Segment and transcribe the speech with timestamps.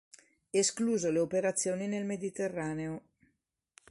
[0.61, 3.01] Escluso le Operazioni nel Mediterraneo.